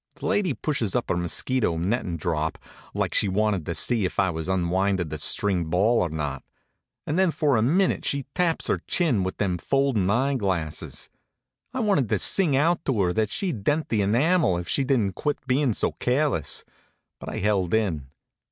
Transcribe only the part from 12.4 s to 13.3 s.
out to her that